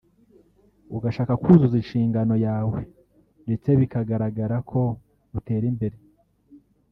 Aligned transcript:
ugashaka 0.97 1.33
kuzuza 1.43 1.75
inshingano 1.81 2.35
yawe 2.47 2.79
ndetse 3.45 3.69
bikagaragara 3.79 4.55
ko 4.69 4.81
utera 5.37 5.65
imbere 5.71 5.97